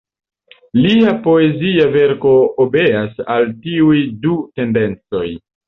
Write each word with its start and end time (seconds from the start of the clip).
Lia 0.85 1.13
poezia 1.27 1.85
verko 1.97 2.33
obeas 2.67 3.23
al 3.37 3.47
tiuj 3.69 4.03
du 4.27 4.43
tendencoj. 4.59 5.27